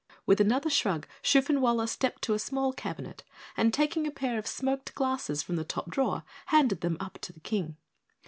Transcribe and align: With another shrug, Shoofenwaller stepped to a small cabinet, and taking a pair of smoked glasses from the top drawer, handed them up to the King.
With 0.25 0.41
another 0.41 0.71
shrug, 0.71 1.05
Shoofenwaller 1.21 1.87
stepped 1.87 2.23
to 2.23 2.33
a 2.33 2.39
small 2.39 2.73
cabinet, 2.73 3.23
and 3.55 3.71
taking 3.71 4.07
a 4.07 4.11
pair 4.11 4.39
of 4.39 4.47
smoked 4.47 4.95
glasses 4.95 5.43
from 5.43 5.57
the 5.57 5.63
top 5.63 5.91
drawer, 5.91 6.23
handed 6.47 6.81
them 6.81 6.97
up 6.99 7.19
to 7.21 7.31
the 7.31 7.39
King. 7.39 7.77